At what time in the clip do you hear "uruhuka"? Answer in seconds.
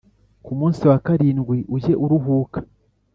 2.03-2.59